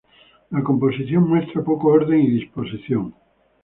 La 0.49 0.63
composición 0.63 1.29
muestra 1.29 1.63
poco 1.63 1.89
orden 1.89 2.19
y 2.21 2.31
disposición. 2.31 3.13